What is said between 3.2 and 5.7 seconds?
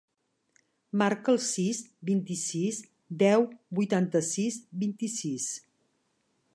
deu, vuitanta-sis, vint-i-sis.